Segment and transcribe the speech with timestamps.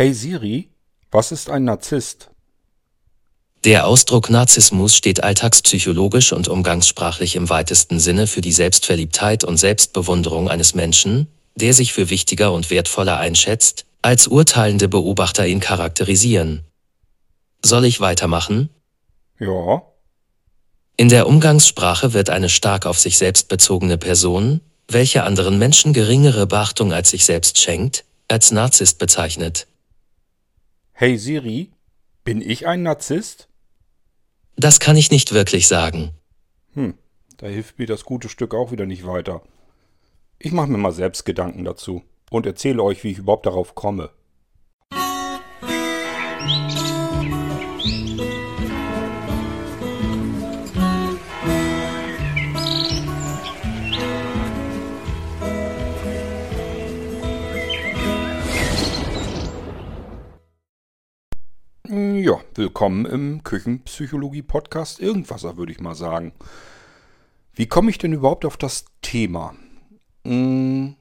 [0.00, 0.68] Hey Siri,
[1.10, 2.30] was ist ein Narzisst?
[3.64, 10.48] Der Ausdruck Narzissmus steht alltagspsychologisch und umgangssprachlich im weitesten Sinne für die Selbstverliebtheit und Selbstbewunderung
[10.48, 11.26] eines Menschen,
[11.56, 16.60] der sich für wichtiger und wertvoller einschätzt, als urteilende Beobachter ihn charakterisieren.
[17.64, 18.70] Soll ich weitermachen?
[19.40, 19.82] Ja,
[20.96, 26.46] In der Umgangssprache wird eine stark auf sich selbst bezogene Person, welche anderen Menschen geringere
[26.46, 29.66] Beachtung als sich selbst schenkt, als Narzisst bezeichnet.
[31.00, 31.70] Hey Siri,
[32.24, 33.48] bin ich ein Narzisst?
[34.56, 36.10] Das kann ich nicht wirklich sagen.
[36.74, 36.94] Hm,
[37.36, 39.42] da hilft mir das gute Stück auch wieder nicht weiter.
[40.40, 42.02] Ich mache mir mal selbst Gedanken dazu
[42.32, 44.10] und erzähle euch, wie ich überhaupt darauf komme.
[61.90, 66.34] Ja, willkommen im Küchenpsychologie-Podcast Irgendwasser, würde ich mal sagen.
[67.54, 69.54] Wie komme ich denn überhaupt auf das Thema?
[70.22, 70.96] Hm,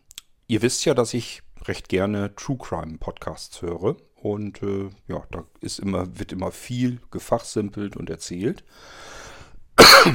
[0.47, 3.97] ihr wisst ja, dass ich recht gerne True Crime Podcasts höre.
[4.15, 8.63] Und äh, ja, da ist immer, wird immer viel gefachsimpelt und erzählt.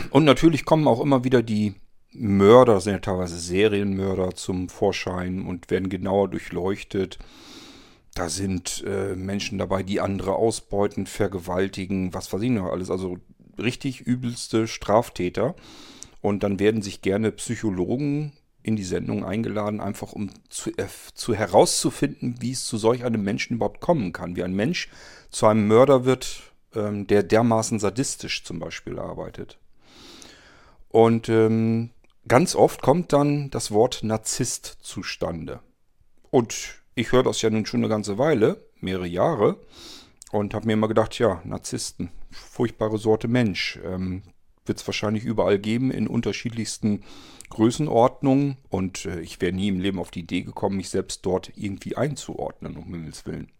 [0.08, 1.74] Und natürlich kommen auch immer wieder die
[2.12, 7.18] Mörder, sind ja teilweise Serienmörder zum Vorschein und werden genauer durchleuchtet.
[8.14, 12.90] Da sind äh, Menschen dabei, die andere ausbeuten, vergewaltigen, was weiß ich noch alles.
[12.90, 13.18] Also
[13.58, 15.54] richtig übelste Straftäter.
[16.20, 18.32] Und dann werden sich gerne Psychologen
[18.62, 20.70] in die Sendung eingeladen, einfach um zu,
[21.14, 24.36] zu herauszufinden, wie es zu solch einem Menschen überhaupt kommen kann.
[24.36, 24.88] Wie ein Mensch
[25.30, 29.58] zu einem Mörder wird, ähm, der dermaßen sadistisch zum Beispiel arbeitet.
[30.88, 31.90] Und ähm,
[32.28, 35.60] ganz oft kommt dann das Wort Narzisst zustande.
[36.30, 39.58] Und ich höre das ja nun schon eine ganze Weile, mehrere Jahre,
[40.30, 44.22] und habe mir immer gedacht, ja, Narzissten, furchtbare Sorte Mensch, ähm,
[44.64, 47.02] wird es wahrscheinlich überall geben, in unterschiedlichsten
[47.50, 48.56] Größenordnungen.
[48.70, 51.96] Und äh, ich wäre nie im Leben auf die Idee gekommen, mich selbst dort irgendwie
[51.96, 53.50] einzuordnen, um Himmels Willen.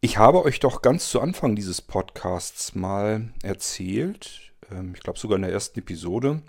[0.00, 5.36] Ich habe euch doch ganz zu Anfang dieses Podcasts mal erzählt, ähm, ich glaube sogar
[5.36, 6.42] in der ersten Episode,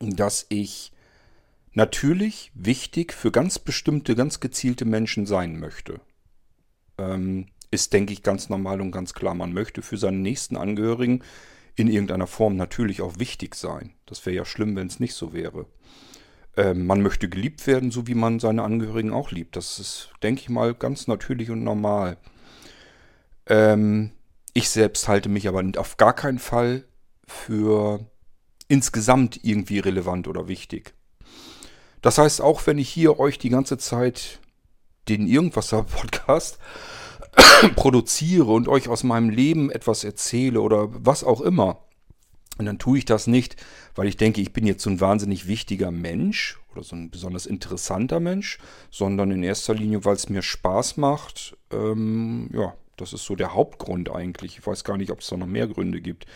[0.00, 0.92] dass ich
[1.74, 6.00] natürlich wichtig für ganz bestimmte, ganz gezielte Menschen sein möchte.
[6.98, 9.34] Ähm, ist, denke ich, ganz normal und ganz klar.
[9.34, 11.22] Man möchte für seine nächsten Angehörigen
[11.76, 13.92] in irgendeiner Form natürlich auch wichtig sein.
[14.06, 15.66] Das wäre ja schlimm, wenn es nicht so wäre.
[16.56, 19.56] Ähm, man möchte geliebt werden, so wie man seine Angehörigen auch liebt.
[19.56, 22.16] Das ist, denke ich mal, ganz natürlich und normal.
[23.46, 24.12] Ähm,
[24.52, 26.84] ich selbst halte mich aber auf gar keinen Fall
[27.26, 28.06] für
[28.68, 30.94] insgesamt irgendwie relevant oder wichtig.
[32.04, 34.38] Das heißt, auch wenn ich hier euch die ganze Zeit
[35.08, 36.58] den Irgendwasser-Podcast
[37.76, 41.78] produziere und euch aus meinem Leben etwas erzähle oder was auch immer,
[42.58, 43.56] und dann tue ich das nicht,
[43.94, 47.46] weil ich denke, ich bin jetzt so ein wahnsinnig wichtiger Mensch oder so ein besonders
[47.46, 48.58] interessanter Mensch,
[48.90, 51.56] sondern in erster Linie, weil es mir Spaß macht.
[51.70, 54.58] Ähm, ja, das ist so der Hauptgrund eigentlich.
[54.58, 56.26] Ich weiß gar nicht, ob es da noch mehr Gründe gibt.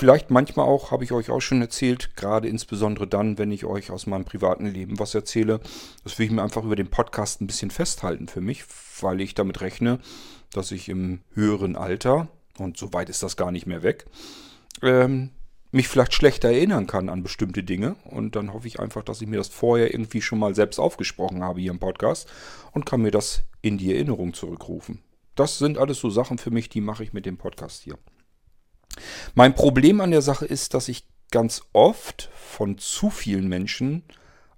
[0.00, 3.90] Vielleicht manchmal auch, habe ich euch auch schon erzählt, gerade insbesondere dann, wenn ich euch
[3.90, 5.60] aus meinem privaten Leben was erzähle,
[6.04, 8.64] das will ich mir einfach über den Podcast ein bisschen festhalten für mich,
[9.02, 9.98] weil ich damit rechne,
[10.54, 14.06] dass ich im höheren Alter, und so weit ist das gar nicht mehr weg,
[14.80, 15.32] ähm,
[15.70, 17.96] mich vielleicht schlechter erinnern kann an bestimmte Dinge.
[18.04, 21.44] Und dann hoffe ich einfach, dass ich mir das vorher irgendwie schon mal selbst aufgesprochen
[21.44, 22.26] habe hier im Podcast
[22.72, 25.02] und kann mir das in die Erinnerung zurückrufen.
[25.34, 27.98] Das sind alles so Sachen für mich, die mache ich mit dem Podcast hier.
[29.34, 34.02] Mein Problem an der Sache ist, dass ich ganz oft von zu vielen Menschen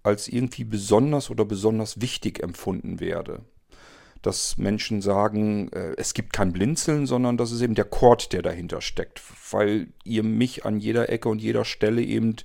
[0.03, 3.41] als irgendwie besonders oder besonders wichtig empfunden werde.
[4.20, 8.42] Dass Menschen sagen, äh, es gibt kein Blinzeln, sondern das ist eben der Chord, der
[8.42, 9.20] dahinter steckt,
[9.50, 12.36] weil ihr mich an jeder Ecke und jeder Stelle eben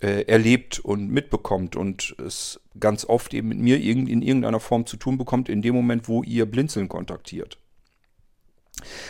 [0.00, 4.96] äh, erlebt und mitbekommt und es ganz oft eben mit mir in irgendeiner Form zu
[4.96, 7.58] tun bekommt, in dem Moment, wo ihr Blinzeln kontaktiert.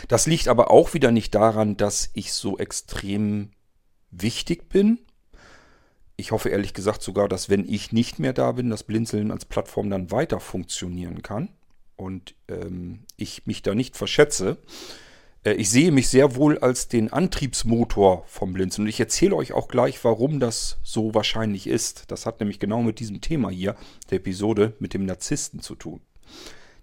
[0.07, 3.51] Das liegt aber auch wieder nicht daran, dass ich so extrem
[4.11, 4.99] wichtig bin.
[6.17, 9.45] Ich hoffe ehrlich gesagt sogar, dass wenn ich nicht mehr da bin, das Blinzeln als
[9.45, 11.49] Plattform dann weiter funktionieren kann
[11.95, 14.57] und ähm, ich mich da nicht verschätze.
[15.43, 19.53] Äh, ich sehe mich sehr wohl als den Antriebsmotor vom Blinzeln und ich erzähle euch
[19.53, 22.11] auch gleich, warum das so wahrscheinlich ist.
[22.11, 23.75] Das hat nämlich genau mit diesem Thema hier,
[24.09, 26.01] der Episode, mit dem Narzissten zu tun.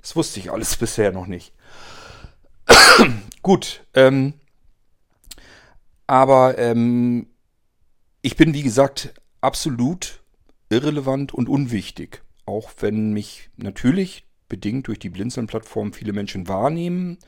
[0.01, 1.53] Das wusste ich alles bisher noch nicht.
[3.43, 4.35] Gut, ähm,
[6.07, 7.29] aber ähm,
[8.23, 10.23] ich bin, wie gesagt, absolut
[10.71, 12.23] irrelevant und unwichtig.
[12.47, 17.19] Auch wenn mich natürlich bedingt durch die Blinzeln-Plattform viele Menschen wahrnehmen,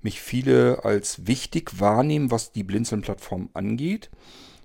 [0.00, 4.10] mich viele als wichtig wahrnehmen, was die Blinzeln-Plattform angeht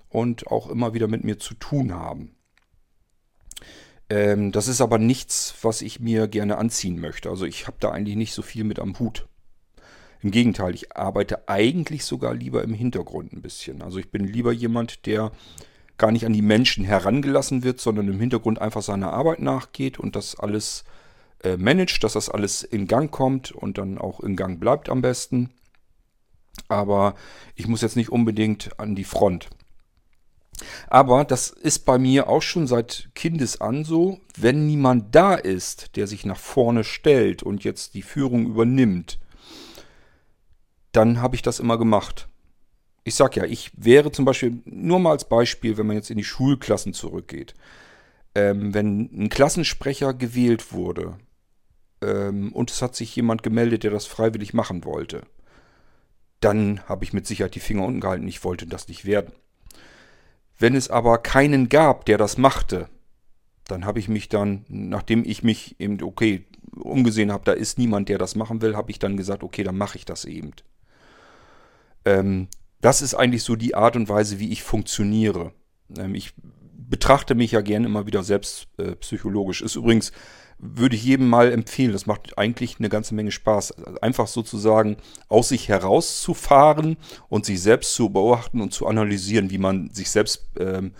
[0.08, 2.36] und auch immer wieder mit mir zu tun haben.
[4.10, 7.30] Ähm, das ist aber nichts, was ich mir gerne anziehen möchte.
[7.30, 9.26] Also ich habe da eigentlich nicht so viel mit am Hut.
[10.24, 13.82] Im Gegenteil, ich arbeite eigentlich sogar lieber im Hintergrund ein bisschen.
[13.82, 15.32] Also ich bin lieber jemand, der
[15.98, 20.16] gar nicht an die Menschen herangelassen wird, sondern im Hintergrund einfach seiner Arbeit nachgeht und
[20.16, 20.84] das alles
[21.42, 25.02] äh, managt, dass das alles in Gang kommt und dann auch in Gang bleibt am
[25.02, 25.50] besten.
[26.68, 27.16] Aber
[27.54, 29.50] ich muss jetzt nicht unbedingt an die Front.
[30.88, 36.06] Aber das ist bei mir auch schon seit Kindesan so, wenn niemand da ist, der
[36.06, 39.18] sich nach vorne stellt und jetzt die Führung übernimmt,
[40.94, 42.28] dann habe ich das immer gemacht.
[43.02, 46.16] Ich sag ja, ich wäre zum Beispiel, nur mal als Beispiel, wenn man jetzt in
[46.16, 47.54] die Schulklassen zurückgeht,
[48.34, 51.18] ähm, wenn ein Klassensprecher gewählt wurde
[52.00, 55.22] ähm, und es hat sich jemand gemeldet, der das freiwillig machen wollte,
[56.40, 59.32] dann habe ich mit Sicherheit die Finger unten gehalten, ich wollte das nicht werden.
[60.58, 62.88] Wenn es aber keinen gab, der das machte,
[63.66, 66.44] dann habe ich mich dann, nachdem ich mich eben, okay,
[66.76, 69.76] umgesehen habe, da ist niemand, der das machen will, habe ich dann gesagt, okay, dann
[69.76, 70.52] mache ich das eben.
[72.04, 72.48] Ähm,
[72.80, 75.52] das ist eigentlich so die Art und Weise, wie ich funktioniere.
[75.96, 76.34] Ähm, ich
[76.76, 79.62] betrachte mich ja gerne immer wieder selbst äh, psychologisch.
[79.62, 80.12] Ist übrigens
[80.58, 81.92] würde ich jedem mal empfehlen.
[81.92, 83.72] Das macht eigentlich eine ganze Menge Spaß.
[84.00, 84.96] Einfach sozusagen
[85.28, 86.96] aus sich herauszufahren
[87.28, 90.92] und sich selbst zu beobachten und zu analysieren, wie man sich selbst, ähm,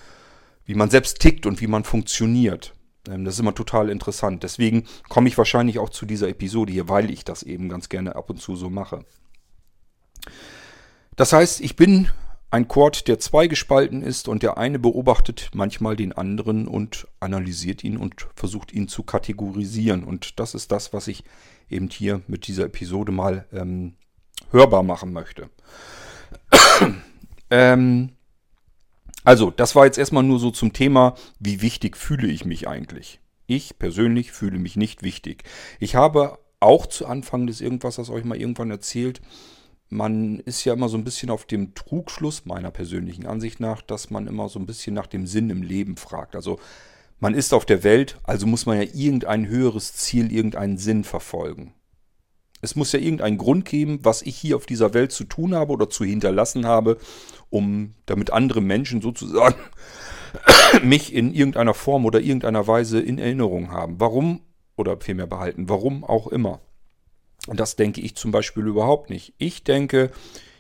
[0.66, 2.74] wie man selbst tickt und wie man funktioniert.
[3.08, 4.42] Ähm, das ist immer total interessant.
[4.42, 8.16] Deswegen komme ich wahrscheinlich auch zu dieser Episode hier, weil ich das eben ganz gerne
[8.16, 9.04] ab und zu so mache.
[11.16, 12.08] Das heißt, ich bin
[12.50, 17.96] ein Chord, der zweigespalten ist und der eine beobachtet manchmal den anderen und analysiert ihn
[17.96, 20.05] und versucht ihn zu kategorisieren.
[20.05, 21.25] Und das ist das, was ich
[21.69, 23.94] eben hier mit dieser Episode mal ähm,
[24.50, 25.50] hörbar machen möchte.
[27.50, 28.11] ähm,
[29.25, 33.20] also, das war jetzt erstmal nur so zum Thema, wie wichtig fühle ich mich eigentlich.
[33.46, 35.44] Ich persönlich fühle mich nicht wichtig.
[35.81, 39.20] Ich habe auch zu Anfang des Irgendwassers euch mal irgendwann erzählt,
[39.88, 44.10] man ist ja immer so ein bisschen auf dem Trugschluss, meiner persönlichen Ansicht nach, dass
[44.10, 46.34] man immer so ein bisschen nach dem Sinn im Leben fragt.
[46.34, 46.58] Also
[47.20, 51.75] man ist auf der Welt, also muss man ja irgendein höheres Ziel, irgendeinen Sinn verfolgen.
[52.60, 55.72] Es muss ja irgendeinen Grund geben, was ich hier auf dieser Welt zu tun habe
[55.72, 56.98] oder zu hinterlassen habe,
[57.50, 59.56] um damit andere Menschen sozusagen
[60.82, 64.00] mich in irgendeiner Form oder irgendeiner Weise in Erinnerung haben.
[64.00, 64.40] Warum
[64.76, 66.60] oder vielmehr behalten, warum auch immer.
[67.46, 69.35] Und das denke ich zum Beispiel überhaupt nicht.
[69.38, 70.11] Ich denke,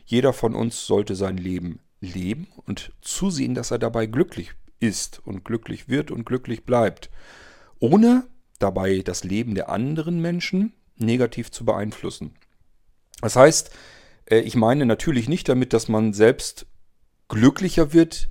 [0.04, 5.44] jeder von uns sollte sein Leben leben und zusehen, dass er dabei glücklich ist und
[5.44, 7.10] glücklich wird und glücklich bleibt,
[7.78, 8.26] ohne
[8.58, 12.34] dabei das Leben der anderen Menschen negativ zu beeinflussen.
[13.20, 13.70] Das heißt,
[14.26, 16.66] äh, ich meine natürlich nicht damit, dass man selbst
[17.28, 18.28] glücklicher wird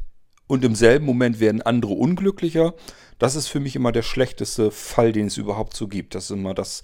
[0.47, 2.75] und im selben Moment werden andere unglücklicher.
[3.17, 6.15] Das ist für mich immer der schlechteste Fall, den es überhaupt so gibt.
[6.15, 6.83] Das ist immer das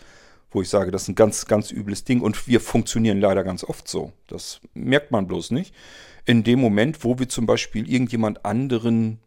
[0.51, 3.63] wo ich sage, das ist ein ganz, ganz übles Ding und wir funktionieren leider ganz
[3.63, 4.13] oft so.
[4.27, 5.73] Das merkt man bloß nicht.
[6.25, 9.19] In dem Moment, wo wir zum Beispiel irgendjemand anderen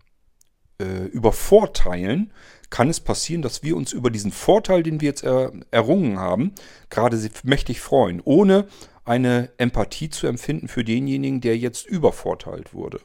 [0.81, 2.33] äh, übervorteilen,
[2.71, 6.53] kann es passieren, dass wir uns über diesen Vorteil, den wir jetzt er, errungen haben,
[6.91, 8.67] gerade mächtig freuen, ohne
[9.05, 13.01] eine Empathie zu empfinden für denjenigen, der jetzt übervorteilt wurde.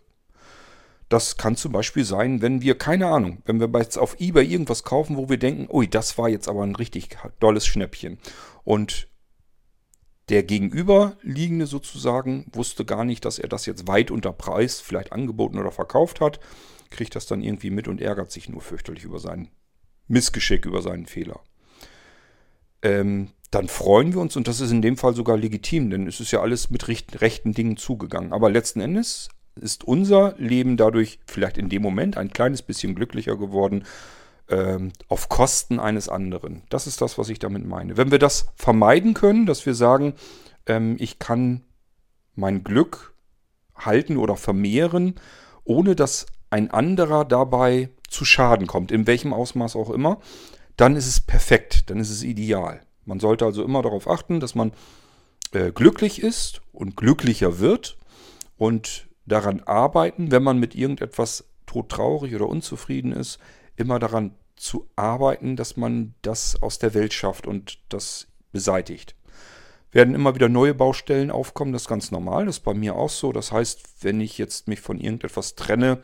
[1.09, 4.83] Das kann zum Beispiel sein, wenn wir, keine Ahnung, wenn wir jetzt auf eBay irgendwas
[4.83, 8.17] kaufen, wo wir denken, ui, das war jetzt aber ein richtig dolles Schnäppchen.
[8.65, 9.07] Und
[10.29, 15.57] der Gegenüberliegende sozusagen wusste gar nicht, dass er das jetzt weit unter Preis vielleicht angeboten
[15.57, 16.41] oder verkauft hat,
[16.89, 19.49] kriegt das dann irgendwie mit und ärgert sich nur fürchterlich über sein
[20.07, 21.39] Missgeschick, über seinen Fehler.
[22.81, 26.19] Ähm, dann freuen wir uns und das ist in dem Fall sogar legitim, denn es
[26.19, 28.33] ist ja alles mit rechten Dingen zugegangen.
[28.33, 33.37] Aber letzten Endes ist unser Leben dadurch vielleicht in dem Moment ein kleines bisschen glücklicher
[33.37, 33.85] geworden
[34.49, 36.63] ähm, auf Kosten eines anderen.
[36.69, 37.97] Das ist das, was ich damit meine.
[37.97, 40.13] Wenn wir das vermeiden können, dass wir sagen,
[40.65, 41.63] ähm, ich kann
[42.35, 43.13] mein Glück
[43.75, 45.15] halten oder vermehren,
[45.63, 50.19] ohne dass ein anderer dabei zu Schaden kommt, in welchem Ausmaß auch immer,
[50.77, 52.81] dann ist es perfekt, dann ist es ideal.
[53.05, 54.71] Man sollte also immer darauf achten, dass man
[55.51, 57.97] äh, glücklich ist und glücklicher wird
[58.57, 63.39] und daran arbeiten, wenn man mit irgendetwas todtraurig oder unzufrieden ist,
[63.75, 69.15] immer daran zu arbeiten, dass man das aus der Welt schafft und das beseitigt.
[69.91, 73.09] Werden immer wieder neue Baustellen aufkommen, das ist ganz normal, das ist bei mir auch
[73.09, 73.31] so.
[73.31, 75.99] Das heißt, wenn ich jetzt mich von irgendetwas trenne,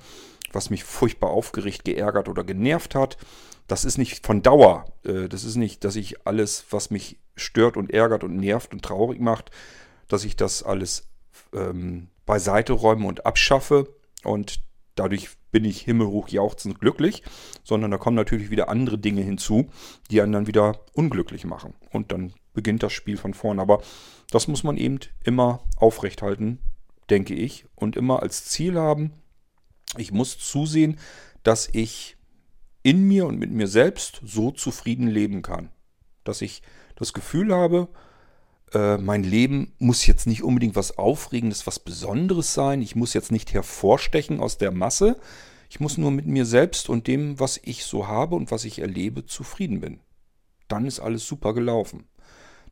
[0.54, 3.18] was mich furchtbar aufgeregt, geärgert oder genervt hat.
[3.68, 4.86] Das ist nicht von Dauer.
[5.04, 8.84] Äh, das ist nicht, dass ich alles, was mich stört und ärgert und nervt und
[8.84, 9.52] traurig macht,
[10.08, 11.08] dass ich das alles
[11.54, 14.62] ähm, beiseite räume und abschaffe und
[14.96, 17.24] dadurch bin ich himmelhoch jauchzend glücklich,
[17.64, 19.70] sondern da kommen natürlich wieder andere Dinge hinzu,
[20.10, 21.76] die einen dann wieder unglücklich machen.
[21.92, 23.60] Und dann beginnt das Spiel von vorn.
[23.60, 23.82] Aber
[24.32, 26.60] das muss man eben immer aufrechthalten,
[27.10, 29.14] denke ich, und immer als Ziel haben.
[29.98, 30.98] Ich muss zusehen,
[31.44, 32.18] dass ich
[32.82, 35.70] in mir und mit mir selbst so zufrieden leben kann.
[36.24, 36.64] Dass ich
[36.96, 37.90] das Gefühl habe,
[38.74, 42.82] äh, mein Leben muss jetzt nicht unbedingt was Aufregendes, was Besonderes sein.
[42.82, 45.18] Ich muss jetzt nicht hervorstechen aus der Masse.
[45.70, 48.80] Ich muss nur mit mir selbst und dem, was ich so habe und was ich
[48.80, 50.00] erlebe, zufrieden bin.
[50.68, 52.06] Dann ist alles super gelaufen.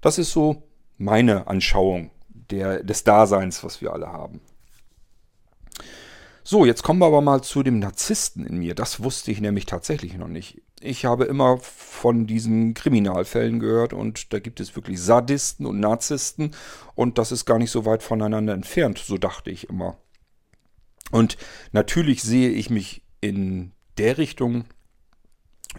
[0.02, 0.64] Das ist so
[0.98, 4.42] meine Anschauung der, des Daseins, was wir alle haben.
[6.44, 8.74] So, jetzt kommen wir aber mal zu dem Narzissten in mir.
[8.74, 10.62] Das wusste ich nämlich tatsächlich noch nicht.
[10.80, 16.56] Ich habe immer von diesen Kriminalfällen gehört und da gibt es wirklich Sadisten und Narzissten
[16.96, 19.98] und das ist gar nicht so weit voneinander entfernt, so dachte ich immer.
[21.12, 21.38] Und
[21.72, 24.66] natürlich sehe ich mich in der Richtung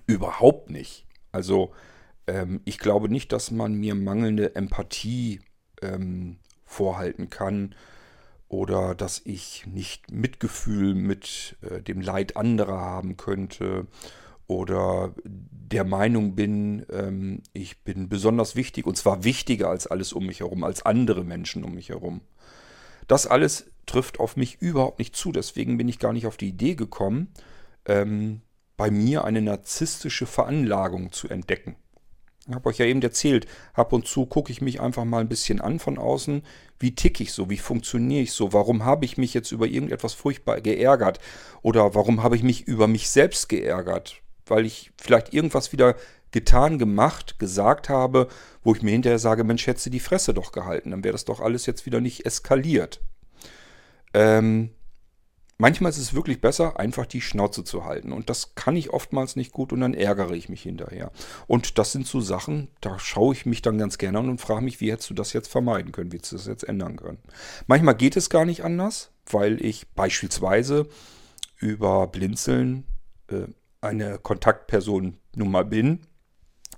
[0.07, 1.07] überhaupt nicht.
[1.33, 1.73] Also
[2.29, 5.41] ähm, ich glaube nicht, dass man mir mangelnde Empathie
[5.81, 7.75] ähm, vorhalten kann
[8.53, 13.87] oder dass ich nicht Mitgefühl mit äh, dem Leid anderer haben könnte
[14.47, 20.27] oder der Meinung bin, ähm, ich bin besonders wichtig und zwar wichtiger als alles um
[20.27, 22.21] mich herum, als andere Menschen um mich herum.
[23.09, 26.49] Das alles trifft auf mich überhaupt nicht zu, deswegen bin ich gar nicht auf die
[26.49, 27.29] Idee gekommen,
[27.87, 28.43] ähm,
[28.77, 31.77] bei mir eine narzisstische Veranlagung zu entdecken.
[32.49, 35.29] Ich habe euch ja eben erzählt, ab und zu gucke ich mich einfach mal ein
[35.29, 36.43] bisschen an von außen.
[36.79, 37.49] Wie ticke ich so?
[37.49, 38.53] Wie funktioniere ich so?
[38.53, 41.21] Warum habe ich mich jetzt über irgendetwas furchtbar geärgert?
[41.63, 44.21] Oder warum habe ich mich über mich selbst geärgert?
[44.47, 45.95] Weil ich vielleicht irgendwas wieder
[46.33, 48.27] getan, gemacht, gesagt habe,
[48.65, 51.41] wo ich mir hinterher sage, Mensch, hätte die Fresse doch gehalten, dann wäre das doch
[51.41, 53.01] alles jetzt wieder nicht eskaliert.
[54.15, 54.71] Ähm,
[55.63, 58.11] Manchmal ist es wirklich besser, einfach die Schnauze zu halten.
[58.11, 61.13] Und das kann ich oftmals nicht gut und dann ärgere ich mich hinterher.
[61.47, 64.65] Und das sind so Sachen, da schaue ich mich dann ganz gerne an und frage
[64.65, 67.19] mich, wie hättest du das jetzt vermeiden können, wie hättest du das jetzt ändern können.
[67.69, 70.89] Manchmal geht es gar nicht anders, weil ich beispielsweise
[71.59, 72.83] über Blinzeln
[73.29, 73.47] äh,
[73.81, 76.01] eine Kontaktperson nun mal bin,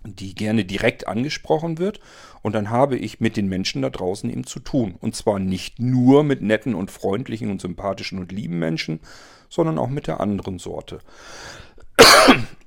[0.05, 2.01] die gerne direkt angesprochen wird.
[2.43, 4.97] Und dann habe ich mit den Menschen da draußen eben zu tun.
[5.01, 9.01] Und zwar nicht nur mit netten und freundlichen und sympathischen und lieben Menschen,
[9.49, 10.99] sondern auch mit der anderen Sorte.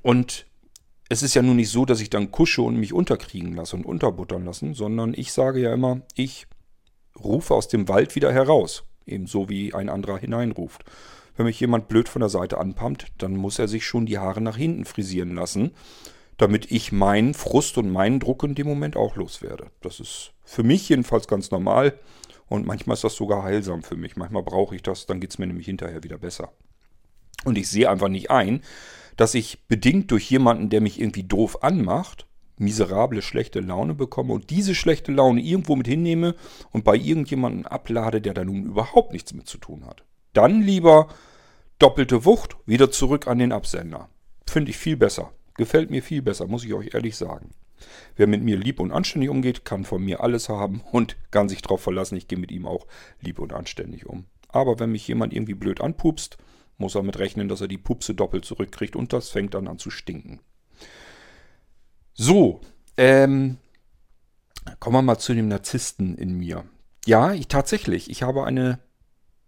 [0.02, 0.46] Und
[1.10, 3.86] es ist ja nun nicht so, dass ich dann kusche und mich unterkriegen lasse und
[3.86, 6.48] unterbuttern lassen, sondern ich sage ja immer, ich
[7.18, 8.84] rufe aus dem Wald wieder heraus.
[9.06, 10.84] Ebenso wie ein anderer hineinruft.
[11.36, 14.42] Wenn mich jemand blöd von der Seite anpumpt, dann muss er sich schon die Haare
[14.42, 15.72] nach hinten frisieren lassen
[16.38, 19.72] damit ich meinen Frust und meinen Druck in dem Moment auch loswerde.
[19.82, 22.00] Das ist für mich jedenfalls ganz normal
[22.48, 24.16] und manchmal ist das sogar heilsam für mich.
[24.16, 26.52] Manchmal brauche ich das, dann geht es mir nämlich hinterher wieder besser.
[27.44, 28.62] Und ich sehe einfach nicht ein,
[29.16, 32.28] dass ich bedingt durch jemanden, der mich irgendwie doof anmacht,
[32.58, 36.36] miserable, schlechte Laune bekomme und diese schlechte Laune irgendwo mit hinnehme
[36.72, 40.04] und bei irgendjemandem ablade, der da nun überhaupt nichts mit zu tun hat.
[40.34, 41.08] Dann lieber
[41.80, 44.10] doppelte Wucht, wieder zurück an den Absender.
[44.48, 45.32] Finde ich viel besser.
[45.58, 47.52] Gefällt mir viel besser, muss ich euch ehrlich sagen.
[48.16, 51.62] Wer mit mir lieb und anständig umgeht, kann von mir alles haben und kann sich
[51.62, 52.88] darauf verlassen, ich gehe mit ihm auch
[53.22, 54.26] lieb und anständig um.
[54.50, 56.38] Aber wenn mich jemand irgendwie blöd anpupst,
[56.78, 59.80] muss er mit rechnen, dass er die Pupse doppelt zurückkriegt und das fängt dann an
[59.80, 60.40] zu stinken.
[62.14, 62.62] So,
[62.98, 63.58] ähm,
[64.80, 66.64] kommen wir mal zu dem Narzissten in mir.
[67.06, 68.80] Ja, ich tatsächlich, ich habe eine,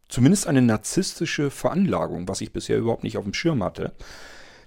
[0.07, 3.93] zumindest eine narzisstische Veranlagung, was ich bisher überhaupt nicht auf dem Schirm hatte.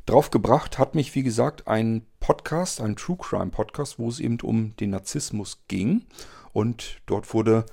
[0.07, 4.41] Drauf gebracht hat mich, wie gesagt, ein Podcast, ein True Crime Podcast, wo es eben
[4.41, 6.07] um den Narzissmus ging.
[6.53, 7.65] Und dort wurde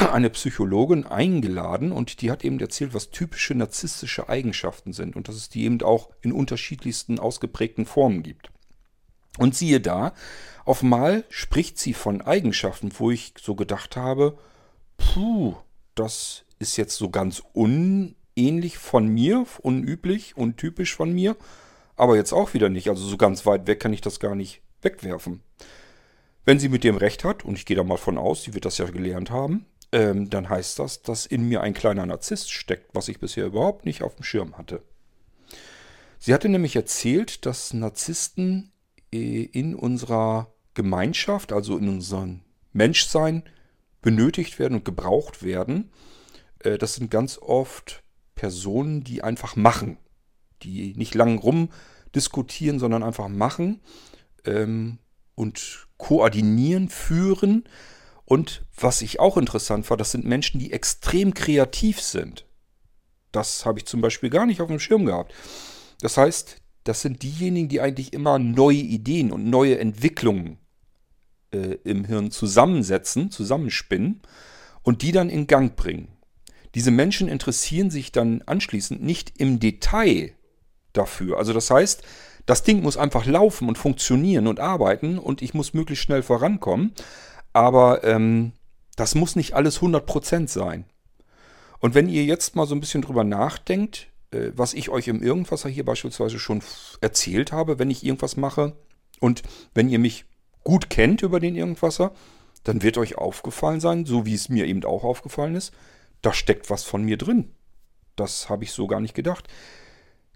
[0.12, 5.34] eine Psychologin eingeladen und die hat eben erzählt, was typische narzisstische Eigenschaften sind und dass
[5.34, 8.50] es die eben auch in unterschiedlichsten ausgeprägten Formen gibt.
[9.38, 10.12] Und siehe da,
[10.64, 14.38] auf Mal spricht sie von Eigenschaften, wo ich so gedacht habe,
[14.96, 15.56] puh,
[15.94, 21.36] das ist jetzt so ganz un ähnlich von mir, unüblich, untypisch von mir,
[21.96, 22.88] aber jetzt auch wieder nicht.
[22.88, 25.42] Also so ganz weit weg kann ich das gar nicht wegwerfen.
[26.44, 28.64] Wenn sie mit dem recht hat, und ich gehe da mal von aus, sie wird
[28.64, 32.94] das ja gelernt haben, ähm, dann heißt das, dass in mir ein kleiner Narzisst steckt,
[32.94, 34.82] was ich bisher überhaupt nicht auf dem Schirm hatte.
[36.18, 38.72] Sie hatte nämlich erzählt, dass Narzissten
[39.12, 42.40] äh, in unserer Gemeinschaft, also in unserem
[42.72, 43.42] Menschsein,
[44.02, 45.90] benötigt werden und gebraucht werden.
[46.60, 48.02] Äh, das sind ganz oft
[48.40, 49.98] Personen, die einfach machen.
[50.62, 53.82] Die nicht lang rumdiskutieren, sondern einfach machen
[54.46, 54.98] ähm,
[55.34, 57.64] und koordinieren, führen.
[58.24, 62.46] Und was ich auch interessant war, das sind Menschen, die extrem kreativ sind.
[63.30, 65.34] Das habe ich zum Beispiel gar nicht auf dem Schirm gehabt.
[66.00, 70.56] Das heißt, das sind diejenigen, die eigentlich immer neue Ideen und neue Entwicklungen
[71.52, 74.22] äh, im Hirn zusammensetzen, zusammenspinnen
[74.82, 76.08] und die dann in Gang bringen.
[76.74, 80.32] Diese Menschen interessieren sich dann anschließend nicht im Detail
[80.92, 81.38] dafür.
[81.38, 82.02] Also das heißt,
[82.46, 86.92] das Ding muss einfach laufen und funktionieren und arbeiten und ich muss möglichst schnell vorankommen.
[87.52, 88.52] Aber ähm,
[88.96, 90.84] das muss nicht alles 100% sein.
[91.80, 95.22] Und wenn ihr jetzt mal so ein bisschen drüber nachdenkt, äh, was ich euch im
[95.22, 96.62] Irgendwasser hier beispielsweise schon
[97.00, 98.74] erzählt habe, wenn ich irgendwas mache,
[99.20, 99.42] und
[99.74, 100.24] wenn ihr mich
[100.64, 102.12] gut kennt über den Irgendwasser,
[102.64, 105.72] dann wird euch aufgefallen sein, so wie es mir eben auch aufgefallen ist,
[106.22, 107.52] da steckt was von mir drin.
[108.16, 109.48] Das habe ich so gar nicht gedacht.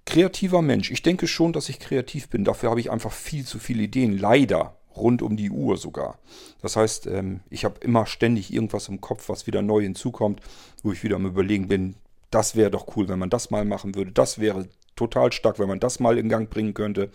[0.07, 0.91] Kreativer Mensch.
[0.91, 2.45] Ich denke schon, dass ich kreativ bin.
[2.45, 4.17] Dafür habe ich einfach viel zu viele Ideen.
[4.19, 4.77] Leider.
[4.97, 6.19] Rund um die Uhr sogar.
[6.63, 10.41] Das heißt, ähm, ich habe immer ständig irgendwas im Kopf, was wieder neu hinzukommt,
[10.85, 11.97] wo ich wieder am Überlegen bin,
[12.31, 14.13] das wäre doch cool, wenn man das mal machen würde.
[14.13, 17.11] Das wäre total stark, wenn man das mal in Gang bringen könnte.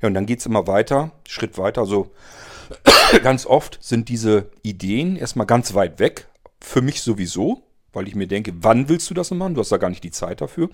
[0.00, 1.82] Ja, und dann geht es immer weiter, Schritt weiter.
[1.82, 2.12] Also
[3.22, 6.28] ganz oft sind diese Ideen erstmal ganz weit weg.
[6.60, 7.62] Für mich sowieso,
[7.92, 9.54] weil ich mir denke, wann willst du das machen?
[9.54, 10.68] Du hast da gar nicht die Zeit dafür.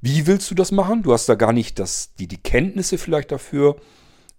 [0.00, 1.02] Wie willst du das machen?
[1.02, 3.76] Du hast da gar nicht das, die, die Kenntnisse vielleicht dafür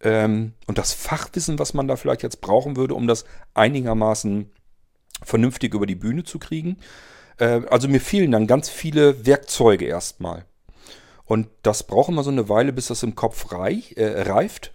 [0.02, 4.52] ähm, und das Fachwissen, was man da vielleicht jetzt brauchen würde, um das einigermaßen
[5.24, 6.78] vernünftig über die Bühne zu kriegen.
[7.38, 10.46] Äh, also mir fehlen dann ganz viele Werkzeuge erstmal.
[11.26, 14.74] Und das braucht immer so eine Weile, bis das im Kopf reich, äh, reift.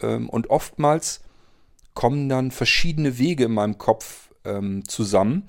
[0.00, 1.20] Ähm, und oftmals
[1.94, 5.44] kommen dann verschiedene Wege in meinem Kopf ähm, zusammen,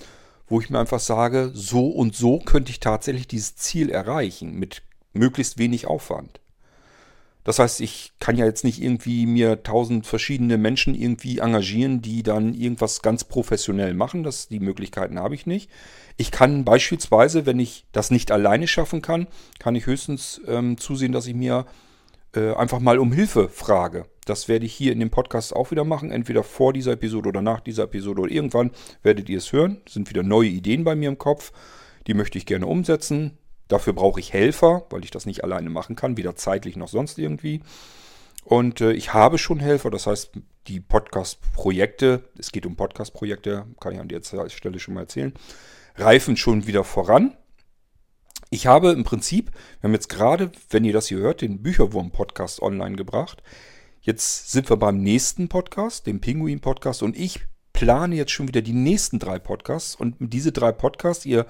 [0.53, 4.83] wo ich mir einfach sage, so und so könnte ich tatsächlich dieses Ziel erreichen mit
[5.11, 6.41] möglichst wenig Aufwand.
[7.43, 12.21] Das heißt, ich kann ja jetzt nicht irgendwie mir tausend verschiedene Menschen irgendwie engagieren, die
[12.21, 14.23] dann irgendwas ganz professionell machen.
[14.23, 15.71] Das, die Möglichkeiten habe ich nicht.
[16.17, 19.25] Ich kann beispielsweise, wenn ich das nicht alleine schaffen kann,
[19.57, 21.65] kann ich höchstens ähm, zusehen, dass ich mir
[22.35, 24.05] äh, einfach mal um Hilfe frage.
[24.25, 27.41] Das werde ich hier in dem Podcast auch wieder machen, entweder vor dieser Episode oder
[27.41, 29.81] nach dieser Episode oder irgendwann werdet ihr es hören.
[29.85, 31.51] Es sind wieder neue Ideen bei mir im Kopf.
[32.07, 33.37] Die möchte ich gerne umsetzen.
[33.67, 37.17] Dafür brauche ich Helfer, weil ich das nicht alleine machen kann, weder zeitlich noch sonst
[37.17, 37.61] irgendwie.
[38.43, 40.31] Und äh, ich habe schon Helfer, das heißt,
[40.67, 45.33] die Podcast-Projekte, es geht um Podcast-Projekte, kann ich an der Stelle schon mal erzählen,
[45.95, 47.37] reifen schon wieder voran.
[48.49, 52.61] Ich habe im Prinzip, wir haben jetzt gerade, wenn ihr das hier hört, den Bücherwurm-Podcast
[52.61, 53.41] online gebracht.
[54.05, 57.39] Jetzt sind wir beim nächsten Podcast, dem Pinguin-Podcast, und ich
[57.71, 59.95] plane jetzt schon wieder die nächsten drei Podcasts.
[59.95, 61.45] Und diese drei Podcasts, ihr,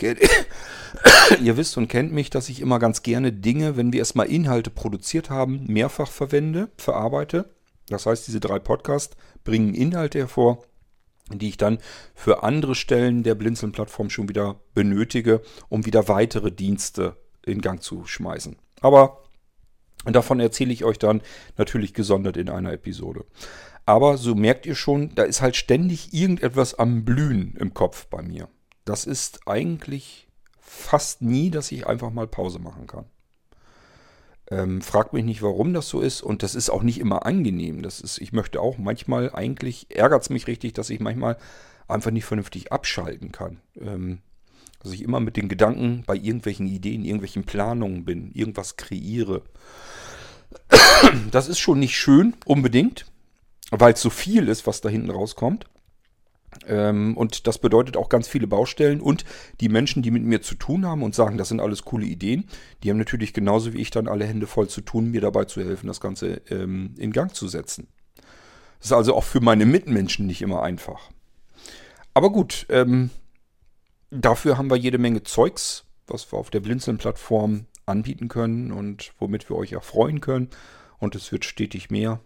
[1.40, 4.70] ihr wisst und kennt mich, dass ich immer ganz gerne Dinge, wenn wir erstmal Inhalte
[4.70, 7.54] produziert haben, mehrfach verwende, verarbeite.
[7.86, 10.64] Das heißt, diese drei Podcasts bringen Inhalte hervor,
[11.32, 11.78] die ich dann
[12.16, 18.06] für andere Stellen der Blinzeln-Plattform schon wieder benötige, um wieder weitere Dienste in Gang zu
[18.06, 18.56] schmeißen.
[18.80, 19.22] Aber
[20.06, 21.22] davon erzähle ich euch dann
[21.56, 23.24] natürlich gesondert in einer Episode.
[23.86, 28.22] Aber so merkt ihr schon, da ist halt ständig irgendetwas am Blühen im Kopf bei
[28.22, 28.48] mir.
[28.84, 30.28] Das ist eigentlich
[30.60, 33.04] fast nie, dass ich einfach mal Pause machen kann.
[34.50, 36.22] Ähm, fragt mich nicht, warum das so ist.
[36.22, 37.82] Und das ist auch nicht immer angenehm.
[37.82, 41.36] Das ist, ich möchte auch manchmal, eigentlich ärgert es mich richtig, dass ich manchmal
[41.88, 43.60] einfach nicht vernünftig abschalten kann.
[43.80, 44.20] Ähm,
[44.82, 49.42] dass ich immer mit den Gedanken bei irgendwelchen Ideen, irgendwelchen Planungen bin, irgendwas kreiere.
[51.30, 53.06] Das ist schon nicht schön, unbedingt,
[53.70, 55.66] weil es so viel ist, was da hinten rauskommt.
[56.66, 59.00] Ähm, und das bedeutet auch ganz viele Baustellen.
[59.00, 59.24] Und
[59.60, 62.44] die Menschen, die mit mir zu tun haben und sagen, das sind alles coole Ideen,
[62.82, 65.62] die haben natürlich genauso wie ich dann alle Hände voll zu tun, mir dabei zu
[65.62, 67.88] helfen, das Ganze ähm, in Gang zu setzen.
[68.78, 71.10] Das ist also auch für meine Mitmenschen nicht immer einfach.
[72.14, 73.10] Aber gut, ähm,
[74.12, 79.48] dafür haben wir jede Menge Zeugs, was wir auf der Blinzeln-Plattform anbieten können und womit
[79.48, 80.50] wir euch erfreuen können.
[80.98, 82.20] Und es wird stetig mehr.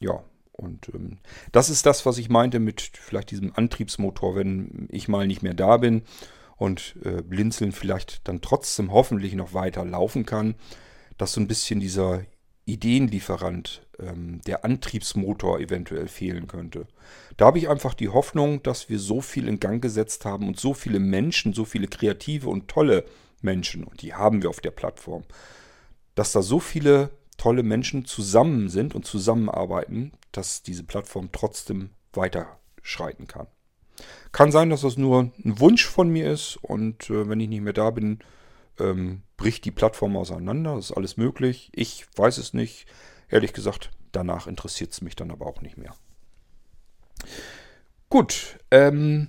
[0.00, 1.18] Ja, und ähm,
[1.52, 5.54] das ist das, was ich meinte mit vielleicht diesem Antriebsmotor, wenn ich mal nicht mehr
[5.54, 6.02] da bin
[6.56, 10.54] und äh, Blinzeln vielleicht dann trotzdem hoffentlich noch weiter laufen kann,
[11.18, 12.22] dass so ein bisschen dieser
[12.66, 16.86] Ideenlieferant, ähm, der Antriebsmotor eventuell fehlen könnte.
[17.36, 20.58] Da habe ich einfach die Hoffnung, dass wir so viel in Gang gesetzt haben und
[20.58, 23.04] so viele Menschen, so viele kreative und tolle
[23.40, 25.24] Menschen, und die haben wir auf der Plattform,
[26.16, 33.26] dass da so viele tolle Menschen zusammen sind und zusammenarbeiten, dass diese Plattform trotzdem weiterschreiten
[33.26, 33.46] kann.
[34.32, 37.62] Kann sein, dass das nur ein Wunsch von mir ist und äh, wenn ich nicht
[37.62, 38.18] mehr da bin,
[38.78, 40.78] Ähm, bricht die Plattform auseinander?
[40.78, 41.70] Ist alles möglich.
[41.74, 42.86] Ich weiß es nicht.
[43.28, 45.94] Ehrlich gesagt, danach interessiert es mich dann aber auch nicht mehr.
[48.08, 48.58] Gut.
[48.70, 49.28] Ähm,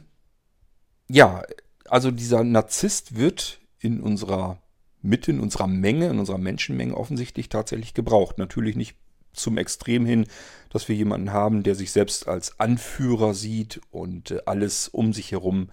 [1.09, 1.43] ja,
[1.85, 4.61] also dieser Narzisst wird in unserer
[5.01, 8.37] Mitte, in unserer Menge, in unserer Menschenmenge offensichtlich tatsächlich gebraucht.
[8.37, 8.97] Natürlich nicht
[9.33, 10.27] zum Extrem hin,
[10.69, 15.31] dass wir jemanden haben, der sich selbst als Anführer sieht und äh, alles um sich
[15.31, 15.69] herum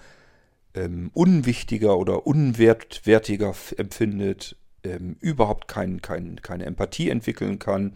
[0.75, 7.95] ähm, unwichtiger oder unwertwertiger empfindet, ähm, überhaupt kein, kein, keine Empathie entwickeln kann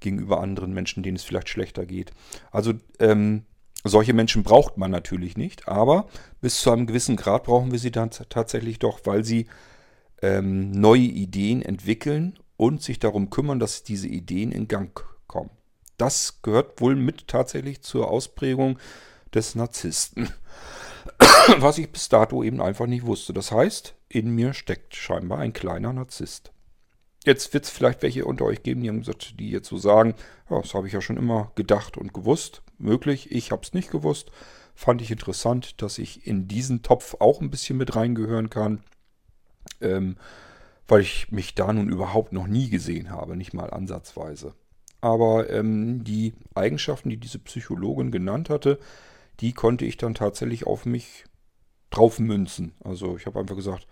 [0.00, 2.12] gegenüber anderen Menschen, denen es vielleicht schlechter geht.
[2.50, 3.44] Also ähm,
[3.84, 6.08] solche Menschen braucht man natürlich nicht, aber
[6.40, 9.46] bis zu einem gewissen Grad brauchen wir sie dann tatsächlich doch, weil sie
[10.22, 15.50] ähm, neue Ideen entwickeln und sich darum kümmern, dass diese Ideen in Gang kommen.
[15.98, 18.78] Das gehört wohl mit tatsächlich zur Ausprägung
[19.34, 20.28] des Narzissten.
[21.58, 23.32] Was ich bis dato eben einfach nicht wusste.
[23.32, 26.52] Das heißt, in mir steckt scheinbar ein kleiner Narzisst.
[27.24, 30.14] Jetzt wird es vielleicht welche unter euch geben, die, die jetzt so sagen,
[30.50, 32.62] ja, das habe ich ja schon immer gedacht und gewusst.
[32.78, 34.30] Möglich, ich habe es nicht gewusst.
[34.74, 38.82] Fand ich interessant, dass ich in diesen Topf auch ein bisschen mit reingehören kann.
[39.80, 40.16] Ähm,
[40.86, 44.54] weil ich mich da nun überhaupt noch nie gesehen habe, nicht mal ansatzweise.
[45.00, 48.78] Aber ähm, die Eigenschaften, die diese Psychologin genannt hatte,
[49.40, 51.24] die konnte ich dann tatsächlich auf mich
[51.90, 52.74] drauf münzen.
[52.82, 53.86] Also ich habe einfach gesagt,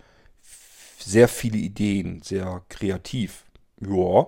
[0.98, 3.44] sehr viele Ideen, sehr kreativ.
[3.80, 4.26] Ja.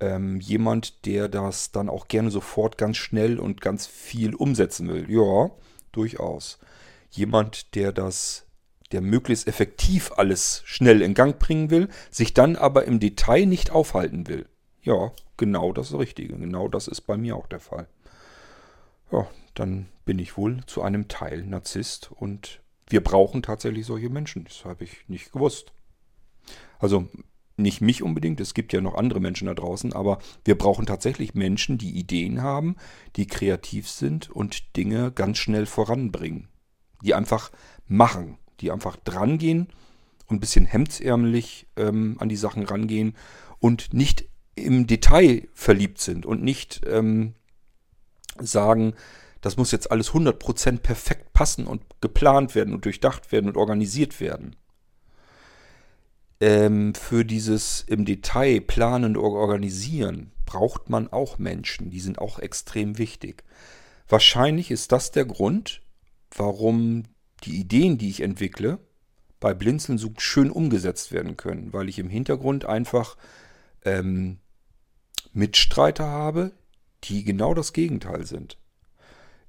[0.00, 5.10] Ähm, jemand, der das dann auch gerne sofort ganz schnell und ganz viel umsetzen will.
[5.10, 5.50] Ja,
[5.92, 6.58] durchaus.
[7.10, 8.48] Jemand, der das
[8.92, 13.70] der möglichst effektiv alles schnell in Gang bringen will, sich dann aber im Detail nicht
[13.70, 14.46] aufhalten will.
[14.82, 16.36] Ja, genau das Richtige.
[16.36, 17.86] Genau das ist bei mir auch der Fall.
[19.12, 19.26] Ja,
[19.58, 24.44] dann bin ich wohl zu einem Teil Narzisst und wir brauchen tatsächlich solche Menschen.
[24.44, 25.72] Das habe ich nicht gewusst.
[26.78, 27.08] Also
[27.56, 31.34] nicht mich unbedingt, es gibt ja noch andere Menschen da draußen, aber wir brauchen tatsächlich
[31.34, 32.76] Menschen, die Ideen haben,
[33.16, 36.48] die kreativ sind und Dinge ganz schnell voranbringen.
[37.02, 37.50] Die einfach
[37.86, 39.68] machen die einfach drangehen
[40.26, 43.14] und ein bisschen hemdsärmelig ähm, an die Sachen rangehen
[43.58, 47.34] und nicht im Detail verliebt sind und nicht ähm,
[48.38, 48.94] sagen,
[49.40, 54.20] das muss jetzt alles 100% perfekt passen und geplant werden und durchdacht werden und organisiert
[54.20, 54.56] werden.
[56.40, 62.38] Ähm, für dieses im Detail planen und organisieren braucht man auch Menschen, die sind auch
[62.38, 63.44] extrem wichtig.
[64.08, 65.82] Wahrscheinlich ist das der Grund,
[66.34, 67.04] warum
[67.44, 68.78] die Ideen, die ich entwickle,
[69.40, 73.16] bei Blinzeln so schön umgesetzt werden können, weil ich im Hintergrund einfach
[73.84, 74.38] ähm,
[75.32, 76.52] Mitstreiter habe,
[77.04, 78.58] die genau das Gegenteil sind.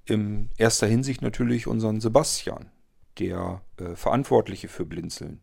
[0.09, 2.71] In erster Hinsicht natürlich unseren Sebastian,
[3.19, 5.41] der äh, Verantwortliche für Blinzeln.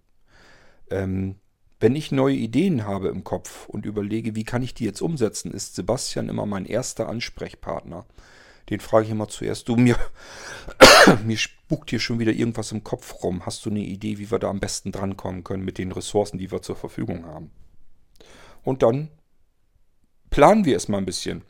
[0.91, 1.37] Ähm,
[1.79, 5.53] wenn ich neue Ideen habe im Kopf und überlege, wie kann ich die jetzt umsetzen,
[5.53, 8.07] ist Sebastian immer mein erster Ansprechpartner.
[8.71, 9.97] Den frage ich immer zuerst, du mir,
[11.25, 13.47] mir spukt hier schon wieder irgendwas im Kopf rum.
[13.47, 16.51] Hast du eine Idee, wie wir da am besten drankommen können mit den Ressourcen, die
[16.51, 17.53] wir zur Verfügung haben?
[18.65, 19.11] Und dann
[20.31, 21.43] planen wir es mal ein bisschen.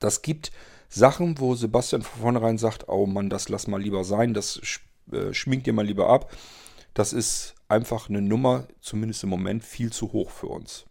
[0.00, 0.50] Das gibt
[0.88, 4.60] Sachen, wo Sebastian von vornherein sagt, oh Mann, das lass mal lieber sein, das
[5.12, 6.32] äh, schminkt dir mal lieber ab.
[6.94, 10.86] Das ist einfach eine Nummer, zumindest im Moment, viel zu hoch für uns.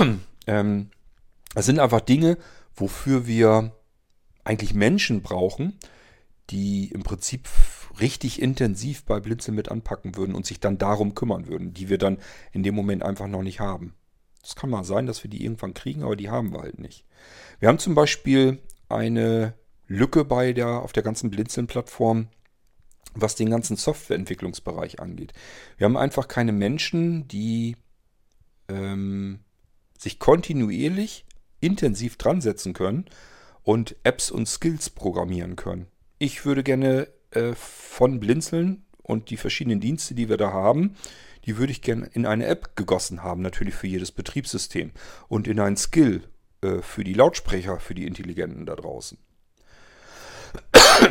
[0.46, 0.90] ähm,
[1.54, 2.36] das sind einfach Dinge,
[2.74, 3.72] wofür wir
[4.44, 5.78] eigentlich Menschen brauchen,
[6.50, 7.48] die im Prinzip
[8.00, 11.98] richtig intensiv bei Blinzeln mit anpacken würden und sich dann darum kümmern würden, die wir
[11.98, 12.18] dann
[12.52, 13.94] in dem Moment einfach noch nicht haben.
[14.42, 17.04] Es kann mal sein, dass wir die irgendwann kriegen, aber die haben wir halt nicht.
[17.58, 19.54] Wir haben zum Beispiel eine
[19.86, 22.28] Lücke bei der, auf der ganzen Blinzeln-Plattform,
[23.14, 25.32] was den ganzen Softwareentwicklungsbereich angeht.
[25.76, 27.76] Wir haben einfach keine Menschen, die
[28.68, 29.40] ähm,
[29.98, 31.26] sich kontinuierlich
[31.60, 33.06] intensiv dran setzen können
[33.62, 35.86] und Apps und Skills programmieren können.
[36.18, 40.96] Ich würde gerne äh, von Blinzeln und die verschiedenen Dienste, die wir da haben,
[41.46, 44.92] die würde ich gerne in eine App gegossen haben, natürlich für jedes Betriebssystem
[45.28, 46.22] und in ein Skill
[46.62, 49.18] äh, für die Lautsprecher, für die Intelligenten da draußen.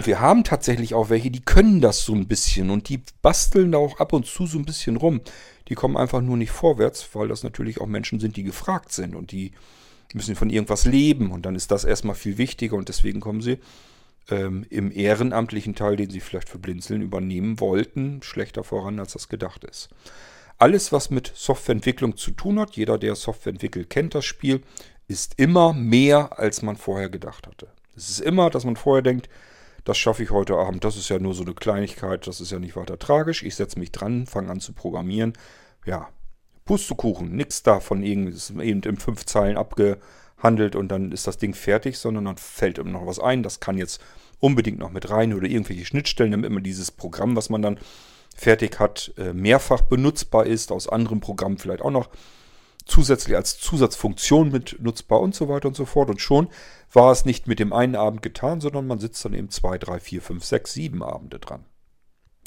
[0.04, 3.78] Wir haben tatsächlich auch welche, die können das so ein bisschen und die basteln da
[3.78, 5.22] auch ab und zu so ein bisschen rum.
[5.68, 9.16] Die kommen einfach nur nicht vorwärts, weil das natürlich auch Menschen sind, die gefragt sind
[9.16, 9.52] und die
[10.14, 13.60] müssen von irgendwas leben und dann ist das erstmal viel wichtiger und deswegen kommen sie
[14.32, 19.30] ähm, im ehrenamtlichen Teil, den sie vielleicht für Blinzeln übernehmen wollten, schlechter voran, als das
[19.30, 19.90] gedacht ist.
[20.58, 24.62] Alles, was mit Softwareentwicklung zu tun hat, jeder, der Software entwickelt, kennt das Spiel,
[25.08, 27.68] ist immer mehr, als man vorher gedacht hatte.
[27.96, 29.30] Es ist immer, dass man vorher denkt,
[29.86, 32.60] das schaffe ich heute Abend, das ist ja nur so eine Kleinigkeit, das ist ja
[32.60, 33.44] nicht weiter tragisch.
[33.44, 35.34] Ich setze mich dran, fange an zu programmieren.
[35.86, 36.10] Ja,
[36.66, 39.58] Pustekuchen, nichts davon eben in fünf Zeilen
[40.40, 43.44] abgehandelt und dann ist das Ding fertig, sondern dann fällt immer noch was ein.
[43.44, 44.02] Das kann jetzt
[44.40, 47.80] unbedingt noch mit rein oder irgendwelche Schnittstellen, damit immer dieses Programm, was man dann
[48.36, 52.10] fertig hat, äh, mehrfach benutzbar ist, aus anderen Programmen vielleicht auch noch
[52.86, 56.10] zusätzlich als Zusatzfunktion mit nutzbar und so weiter und so fort.
[56.10, 56.48] Und schon
[56.94, 60.00] war es nicht mit dem einen Abend getan, sondern man sitzt dann eben zwei, drei,
[60.00, 61.66] vier, fünf, sechs, sieben Abende dran.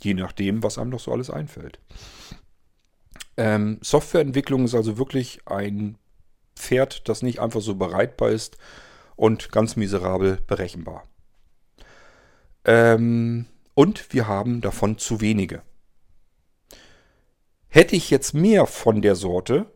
[0.00, 1.78] Je nachdem, was einem noch so alles einfällt.
[3.36, 5.98] Ähm, Softwareentwicklung ist also wirklich ein
[6.62, 8.56] Pferd, das nicht einfach so bereitbar ist
[9.16, 11.04] und ganz miserabel berechenbar.
[12.64, 15.62] Ähm, und wir haben davon zu wenige.
[17.68, 19.66] Hätte ich jetzt mehr von der Sorte,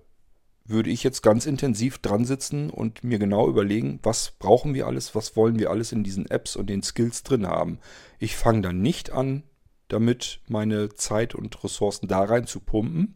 [0.64, 5.14] würde ich jetzt ganz intensiv dran sitzen und mir genau überlegen, was brauchen wir alles,
[5.14, 7.78] was wollen wir alles in diesen Apps und den Skills drin haben.
[8.18, 9.44] Ich fange dann nicht an,
[9.88, 13.14] damit meine Zeit und Ressourcen da rein zu pumpen,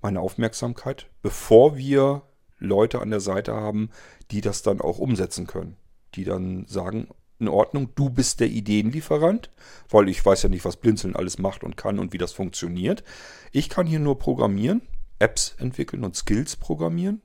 [0.00, 2.22] meine Aufmerksamkeit, bevor wir
[2.62, 3.90] Leute an der Seite haben,
[4.30, 5.76] die das dann auch umsetzen können.
[6.14, 9.50] Die dann sagen, in Ordnung, du bist der Ideenlieferant,
[9.90, 13.02] weil ich weiß ja nicht, was Blinzeln alles macht und kann und wie das funktioniert.
[13.50, 14.82] Ich kann hier nur programmieren
[15.22, 17.22] Apps entwickeln und Skills programmieren.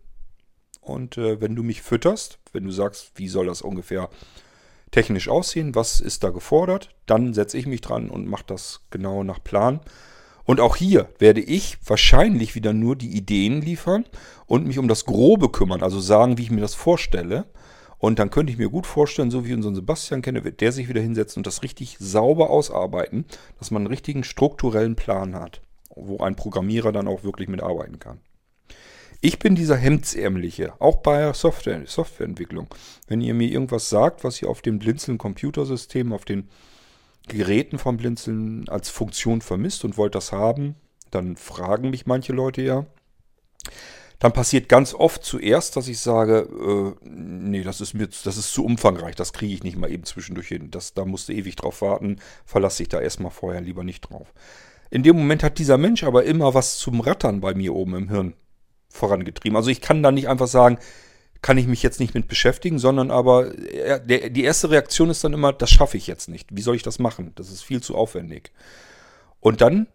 [0.82, 4.10] Und äh, wenn du mich fütterst, wenn du sagst, wie soll das ungefähr
[4.92, 9.24] technisch aussehen, was ist da gefordert, dann setze ich mich dran und mache das genau
[9.24, 9.82] nach Plan.
[10.48, 14.06] Und auch hier werde ich wahrscheinlich wieder nur die Ideen liefern
[14.48, 17.46] und mich um das Grobe kümmern, also sagen, wie ich mir das vorstelle.
[18.00, 20.90] Und dann könnte ich mir gut vorstellen, so wie unseren Sebastian kenne, wird der sich
[20.90, 23.26] wieder hinsetzen und das richtig sauber ausarbeiten,
[23.60, 25.62] dass man einen richtigen strukturellen Plan hat
[25.98, 28.20] wo ein Programmierer dann auch wirklich mitarbeiten kann.
[29.20, 32.68] Ich bin dieser Hemdsärmliche, auch bei Software, Softwareentwicklung.
[33.08, 36.50] Wenn ihr mir irgendwas sagt, was ihr auf dem Blinzeln-Computersystem, auf den
[37.28, 40.76] Geräten vom Blinzeln als Funktion vermisst und wollt das haben,
[41.12, 42.86] dann fragen mich manche Leute ja.
[44.20, 48.52] Dann passiert ganz oft zuerst, dass ich sage, äh, nee, das ist mir, das ist
[48.52, 50.72] zu umfangreich, das kriege ich nicht mal eben zwischendurch hin.
[50.72, 54.34] Das, da musst du ewig drauf warten, verlasse ich da erstmal vorher lieber nicht drauf.
[54.90, 58.10] In dem Moment hat dieser Mensch aber immer was zum Rattern bei mir oben im
[58.10, 58.34] Hirn
[58.90, 59.56] vorangetrieben.
[59.56, 60.80] Also ich kann da nicht einfach sagen,
[61.48, 65.32] kann ich mich jetzt nicht mit beschäftigen, sondern aber der, die erste Reaktion ist dann
[65.32, 66.50] immer, das schaffe ich jetzt nicht.
[66.52, 67.32] Wie soll ich das machen?
[67.36, 68.52] Das ist viel zu aufwendig.
[69.40, 69.88] Und dann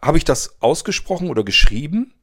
[0.00, 2.14] habe ich das ausgesprochen oder geschrieben,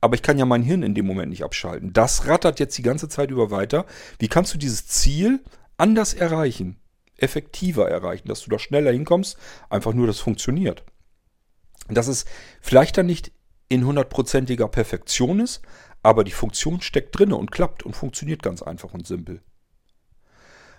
[0.00, 1.92] aber ich kann ja mein Hirn in dem Moment nicht abschalten.
[1.92, 3.86] Das rattert jetzt die ganze Zeit über weiter.
[4.18, 5.38] Wie kannst du dieses Ziel
[5.76, 6.80] anders erreichen?
[7.18, 9.38] Effektiver erreichen, dass du da schneller hinkommst,
[9.70, 10.82] einfach nur das funktioniert
[11.88, 12.26] dass es
[12.60, 13.32] vielleicht dann nicht
[13.68, 15.62] in hundertprozentiger Perfektion ist,
[16.08, 19.42] aber die Funktion steckt drinne und klappt und funktioniert ganz einfach und simpel.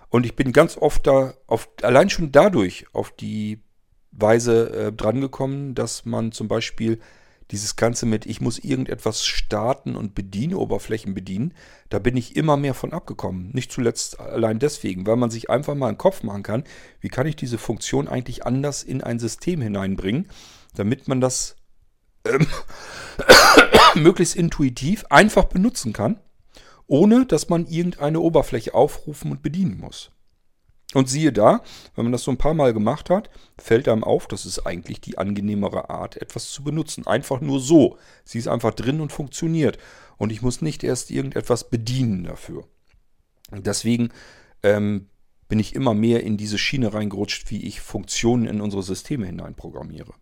[0.08, 3.62] Und ich bin ganz oft da, auf, allein schon dadurch auf die
[4.10, 6.98] Weise äh, drangekommen, dass man zum Beispiel
[7.52, 11.54] dieses Ganze mit, ich muss irgendetwas starten und bedienen, Oberflächen bedienen,
[11.90, 13.50] da bin ich immer mehr von abgekommen.
[13.52, 16.64] Nicht zuletzt allein deswegen, weil man sich einfach mal einen Kopf machen kann,
[17.00, 20.28] wie kann ich diese Funktion eigentlich anders in ein System hineinbringen,
[20.74, 21.56] damit man das
[22.24, 22.46] ähm,
[23.94, 26.20] möglichst intuitiv einfach benutzen kann,
[26.86, 30.10] ohne dass man irgendeine Oberfläche aufrufen und bedienen muss.
[30.92, 31.62] Und siehe da,
[31.94, 35.00] wenn man das so ein paar Mal gemacht hat, fällt einem auf, das ist eigentlich
[35.00, 37.06] die angenehmere Art, etwas zu benutzen.
[37.06, 37.96] Einfach nur so.
[38.24, 39.78] Sie ist einfach drin und funktioniert.
[40.16, 42.64] Und ich muss nicht erst irgendetwas bedienen dafür.
[43.52, 44.10] Deswegen
[44.64, 45.08] ähm,
[45.48, 50.12] bin ich immer mehr in diese Schiene reingerutscht, wie ich Funktionen in unsere Systeme hineinprogrammiere.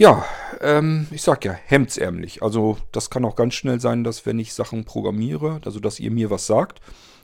[0.00, 0.24] Ja,
[0.62, 2.42] ähm, ich sag ja, hemdsärmlich.
[2.42, 6.10] Also das kann auch ganz schnell sein, dass wenn ich Sachen programmiere, also dass ihr
[6.10, 6.80] mir was sagt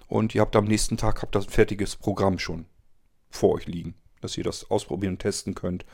[0.09, 2.67] und ihr habt am nächsten Tag habt das ein fertiges Programm schon
[3.31, 5.87] vor euch liegen, dass ihr das ausprobieren und testen könnt.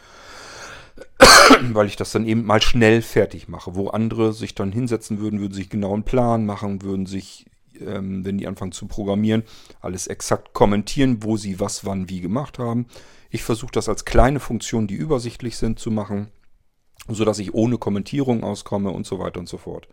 [1.73, 3.77] Weil ich das dann eben mal schnell fertig mache.
[3.77, 7.47] Wo andere sich dann hinsetzen würden, würden sich genau einen Plan machen, würden sich,
[7.79, 9.45] ähm, wenn die anfangen zu programmieren,
[9.81, 12.87] alles exakt kommentieren, wo sie was, wann, wie gemacht haben.
[13.31, 16.33] Ich versuche das als kleine Funktionen, die übersichtlich sind, zu machen
[17.09, 19.89] sodass ich ohne Kommentierung auskomme und so weiter und so fort.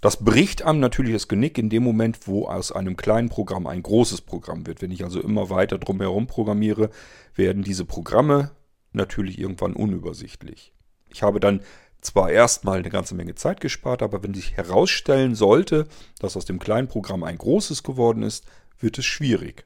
[0.00, 3.82] Das bricht einem natürlich das Genick in dem Moment, wo aus einem kleinen Programm ein
[3.82, 4.82] großes Programm wird.
[4.82, 6.90] Wenn ich also immer weiter drumherum programmiere,
[7.34, 8.50] werden diese Programme
[8.92, 10.72] natürlich irgendwann unübersichtlich.
[11.08, 11.60] Ich habe dann
[12.00, 15.86] zwar erstmal eine ganze Menge Zeit gespart, aber wenn sich herausstellen sollte,
[16.18, 18.44] dass aus dem kleinen Programm ein großes geworden ist,
[18.78, 19.64] wird es schwierig.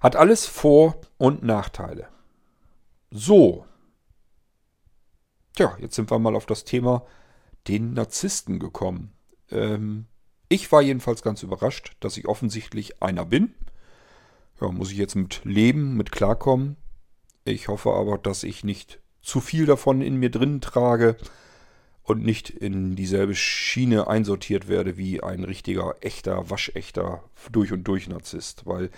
[0.00, 2.08] Hat alles Vor- und Nachteile.
[3.10, 3.64] So,
[5.58, 7.04] Tja, jetzt sind wir mal auf das Thema
[7.66, 9.10] den Narzissten gekommen.
[9.50, 10.06] Ähm,
[10.48, 13.54] ich war jedenfalls ganz überrascht, dass ich offensichtlich einer bin.
[14.60, 16.76] Ja, muss ich jetzt mit leben, mit klarkommen.
[17.44, 21.16] Ich hoffe aber, dass ich nicht zu viel davon in mir drin trage
[22.04, 28.08] und nicht in dieselbe Schiene einsortiert werde wie ein richtiger, echter, waschechter, durch und durch
[28.08, 28.64] Narzisst.
[28.64, 28.90] Weil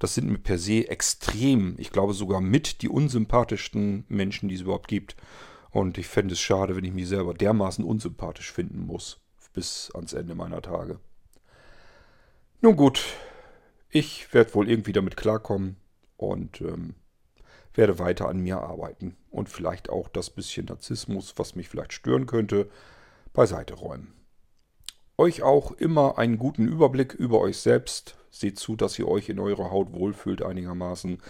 [0.00, 4.62] das sind mir per se extrem, ich glaube sogar mit die unsympathischsten Menschen, die es
[4.62, 5.14] überhaupt gibt.
[5.70, 9.20] Und ich fände es schade, wenn ich mich selber dermaßen unsympathisch finden muss.
[9.52, 11.00] Bis ans Ende meiner Tage.
[12.60, 13.04] Nun gut,
[13.90, 15.76] ich werde wohl irgendwie damit klarkommen
[16.16, 16.94] und ähm,
[17.74, 22.26] werde weiter an mir arbeiten und vielleicht auch das bisschen Narzissmus, was mich vielleicht stören
[22.26, 22.68] könnte,
[23.32, 24.12] beiseite räumen.
[25.16, 28.16] Euch auch immer einen guten Überblick über euch selbst.
[28.30, 31.22] Seht zu, dass ihr euch in eurer Haut wohlfühlt einigermaßen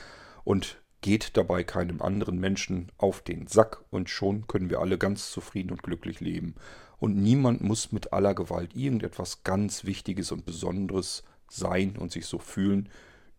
[0.45, 5.31] und geht dabei keinem anderen Menschen auf den Sack und schon können wir alle ganz
[5.31, 6.55] zufrieden und glücklich leben.
[6.99, 12.39] Und niemand muss mit aller Gewalt irgendetwas ganz Wichtiges und Besonderes sein und sich so
[12.39, 12.89] fühlen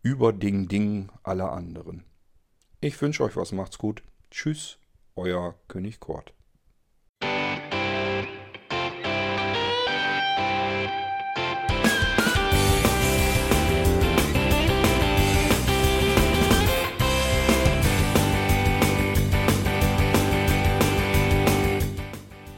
[0.02, 2.04] über den Dingen aller anderen.
[2.80, 4.02] Ich wünsche euch was, macht's gut.
[4.30, 4.78] Tschüss,
[5.14, 6.32] euer König Kort.